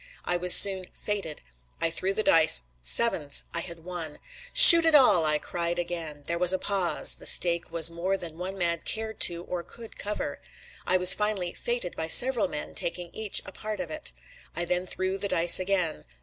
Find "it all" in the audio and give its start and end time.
4.83-5.25